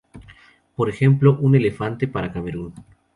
[0.75, 2.73] Por ejemplo, un elefante para Camerún.